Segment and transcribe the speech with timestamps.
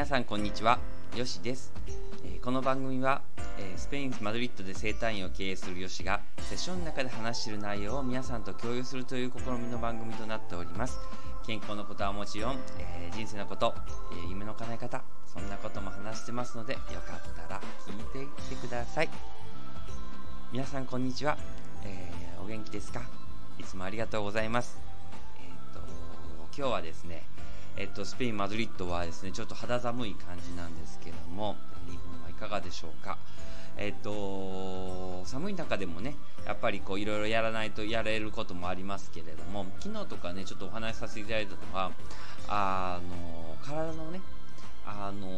[0.00, 0.78] 皆さんこんにちは。
[1.14, 1.74] よしです、
[2.24, 3.20] えーこの番組は、
[3.58, 10.98] えースペインマドリッドで生態院を経営するよしがセッションの中で話している内容を皆さんと共有するという試みの番組となっております。
[11.46, 13.74] 健康のことはもちろん、えー人生のこと、
[14.24, 18.28] え夢の叶え方そんなことも話してますのでよかったら聞いていっ
[18.58, 19.10] てください。
[20.50, 21.36] 皆さんこんにちは、
[21.84, 22.10] え
[22.42, 23.02] お元気ですか？
[23.58, 24.78] いつもありがとうございます。
[25.36, 25.80] えっ、と
[26.56, 27.22] 今日はですね
[27.76, 31.56] えっと、スペイン・マドリッドはですねちょっと肌寒い感じなんですけども
[31.88, 33.16] 日本はいかがでしょうか？
[33.76, 41.90] えっと寒い中でもねやっぱりこういろいろやらないとやれることもありますけれども昨日とかねちょっとお話しさせていただいたのは
[42.48, 44.20] あの体のね
[44.86, 45.28] あの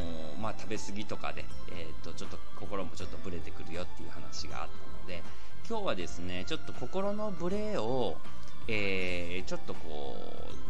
[0.40, 5.22] まあ、食べ過ぎとかで、えー、とちょっと心もちょっとブレてくるよっていう話があったので
[5.68, 8.16] 今日はですねちょっと心のブレを、
[8.68, 10.16] えーちょっとこ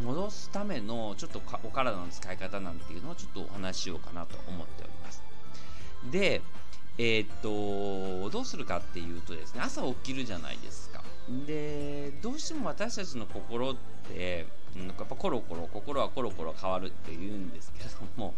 [0.00, 5.22] う戻すためのちょっとお体の使い方なんていうのをちょっとお話ししようかなと思っております。
[6.10, 6.40] で
[6.98, 11.02] えーっとどうするかっていうとですね朝起きるじゃないですか。
[11.46, 13.76] でどうしても私たちの心っ
[14.08, 18.34] てうんやっぱコロコロ心はコロコロ変わるって言うんですけれども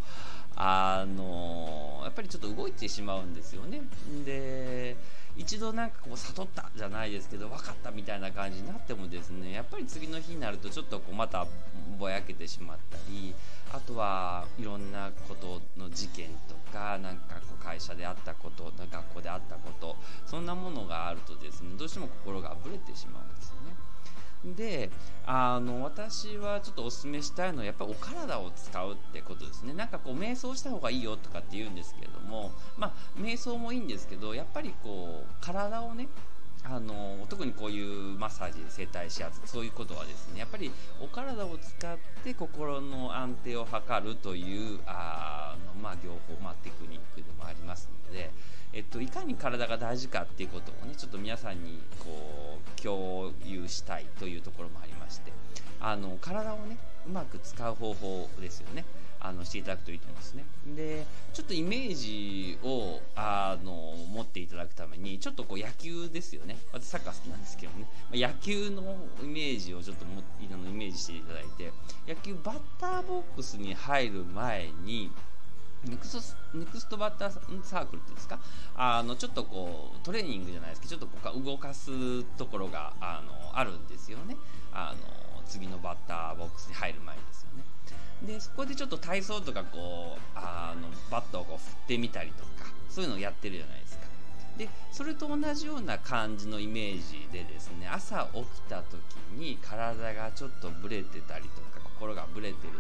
[0.57, 3.83] あのやっぱりちょっと動いてしまうんですよね
[4.25, 4.97] で
[5.37, 11.47] 一度なんかこう悟ったじゃないですけど分かったみたいな感じになってもですねやっぱり次の日になるとちょっとこうまた
[11.99, 13.35] ぼやけてしまったり
[13.73, 23.94] あとはいろんなことの事件とかなんかこう会社であったこと学校であったことそんなものがあるとですねどうしても心がぶれてしまうんですよね。
[24.45, 24.91] で
[25.27, 29.73] あの私はちょっとお勧めしたいのはやっぱりお体を使うってことですね。
[29.73, 36.09] なんかこう瞑想した方がいいよとかって言うんですけれどもまあ瞑想もいいんですけどやっぱりこう体をね
[36.67, 40.71] あの特にこういうマッサージ整体指圧そういうことはですねやっぱり
[41.01, 45.44] お体を使って心の安定を図るというあ
[45.83, 48.31] まあ、業法、まあ、テクニックでもありますので、
[48.73, 55.33] えっと、いかに体が大事かっていうことをねちょっと皆さんにこう共有したいというところもありまして
[55.81, 56.77] あの体をね
[57.07, 58.85] うまく使う方法ですよね。
[59.21, 60.45] あのしていただくといいと思うんですね。
[60.77, 66.59] でちょっとイメージをあの持っていただくためにちょっとこう野球ですよね。
[66.73, 67.89] 私サッカー好きなんですけどね。
[68.11, 68.83] まあ野球の
[69.23, 71.73] イメージをちょっともあのイメージしていただいて
[72.07, 75.11] 野球バッターボックスに入る前に
[75.87, 78.39] ネクストネクストバッターサークルっていうんですか？
[78.77, 84.37] あのちょっとこうトレーニングじゃないですけどちょっとこう動かすところがあのあるんですよね。
[84.73, 87.65] あの次のバッターボックスに入る前ですよね。
[88.23, 94.05] でそこでちょっと体操とかこうあのバットをこう振ってみたりとかそういうのをやってるじゃないですか。
[94.57, 99.03] でそれと同じような感じのイメージでですね朝起きた時
[99.37, 102.75] に体がちょっとブレてたりとか心がブレてる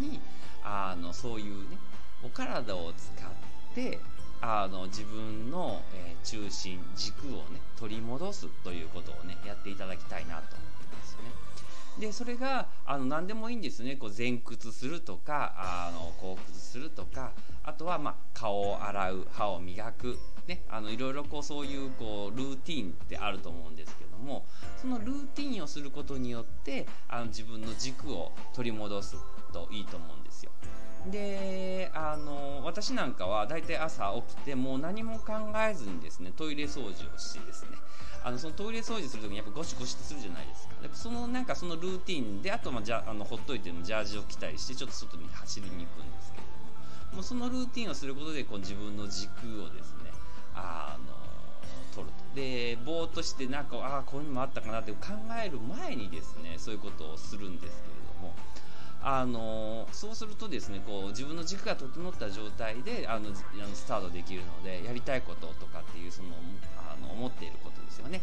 [0.00, 0.20] 時に
[0.64, 1.78] あのそういうね
[2.22, 3.98] お体を使って
[4.40, 11.30] あの自分の、えー中心軸をね取り戻すということをねやっていただきたいなと思ってますよね。
[11.98, 16.69] でそれがあの何でもいいんですねこう前屈するとかあの後屈する
[17.70, 24.44] あとは、まあ、顔を洗う歯を磨く、ね、あのいろいろこうそういうこうルーティンってあると思うんですけども
[24.76, 29.14] そのルーティンをすることによってあの自分の軸を取り戻す
[29.52, 30.50] といいと思うんですよ。
[31.06, 37.70] であの私なんかは大体朝起きてもう何も考えずにですねトイレ掃除をしてですね
[38.22, 46.49] あのそのトイレ掃除する時にやっぱゴシゴシってするじゃないですかでそのなんかそのルーティンであとまあじゃあのほっといてもジャージを着たりしてちょっと外に走りに行くんですけど
[47.14, 50.12] もうそのルーティンをすることでこう自分の軸をですね
[50.54, 51.14] あの
[51.94, 52.20] 取ると。
[52.34, 54.98] でぼーっとしてなんかああこういうのもあったかなって考
[55.44, 58.34] える前にですねそういうことをするんですけれども。
[59.02, 66.28] あのそうするとですねこう自分の軸が整った状態であのあのスタートできるのでやりたいこととかっていうその
[66.76, 68.20] あの思っていることですよね。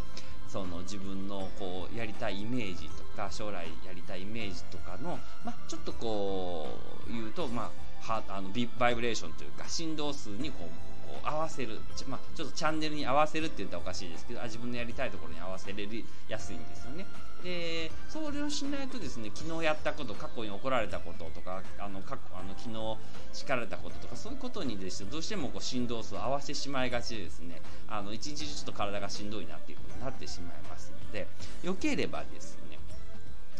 [0.47, 6.67] その自分のこうやりたいイメージとか将来やりたいイメージとかの、まあ、ちょっとこ
[7.07, 7.71] う言うと、まあ、
[8.07, 17.06] はあのビバイブレーションというか振動数にこうこう合わせるち,、まあ、ちょっとチャンネルに合わせるって言ったらおかしいですけどあ自分のやりたいところに合わせれるやすいんですよね。
[17.44, 22.98] でそれをしないとですね昨日やったこと過去に怒られたこととかあの過去あの昨日
[23.31, 31.27] 叱られたこととかそういうことにですねどうしてもこう振動数を合わせてしまいがちでですねあの一日中ちょっと体がしんどいなっていうことになってしまいますので
[31.63, 32.80] よければですね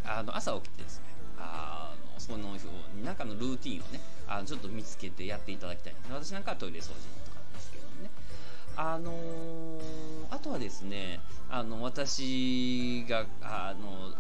[0.04, 1.17] あの朝起きてですね
[2.20, 2.56] その
[3.04, 5.94] 中のルーティンをねあのちょっと見つけてやっていただきたい。
[6.10, 6.94] 私なんかはトイレ掃除
[7.26, 8.10] とかなんですけどね。
[8.76, 11.20] あのーあとはですね
[11.50, 14.14] あの私があの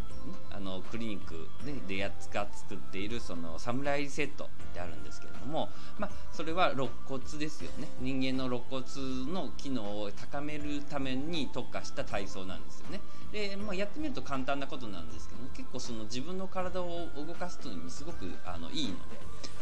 [0.51, 7.87] あのクリニックででやつが作っているそのサムライセットってあるんですけれども、まあ、それは肋骨ですよね。
[7.99, 12.99] 人間の肋骨の機能を高めるために特化した体操なんですよね。
[13.31, 19.17] で、まあ、やってみると簡単なことなんですけど、結構その自分の体を動かすのにすごくあのいいので。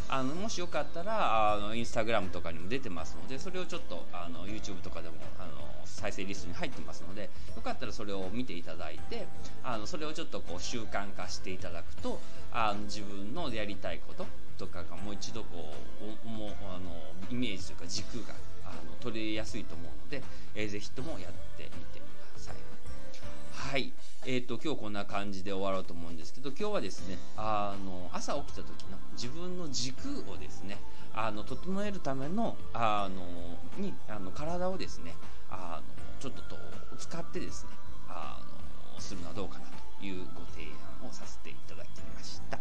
[0.07, 5.51] あのもしよかったらあのインスタグラムとかにも出てますのでそれをちょっとあの YouTube とかでもあの
[5.85, 9.25] 再生リストに入ってますのでよかったらそれを見ていただいて
[9.63, 12.19] あのそれをちょっとこう習慣化していただくと
[12.51, 14.25] あの自分のやりたいこと
[14.57, 15.73] とかがもう一度こ
[16.23, 16.91] うもあの
[17.29, 18.33] イメージというか軸が
[18.65, 20.23] あの取れやすいと思うので、
[20.55, 22.14] えー、ぜひともやってみてください。
[24.27, 30.77] えーと、今日こんな感じで終わろうと思うんですけど今日はですねあの朝起きた時の自分の軸をですね
[31.13, 33.21] あの整えるためのあの
[33.81, 35.13] にあの体をですね
[35.51, 36.57] あのちょっとと
[36.97, 37.69] 使ってですね
[38.09, 38.39] あ
[38.95, 39.65] のするのはどうかな
[39.99, 40.65] というご提
[41.03, 42.57] 案をさせていただきました。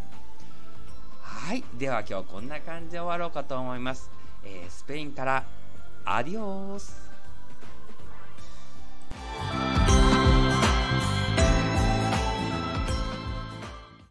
[1.21, 1.63] はい。
[1.79, 4.09] では今日はこんな感じで終わろうかと思います、
[4.43, 5.43] えー、スペインから
[6.05, 7.14] アディオース。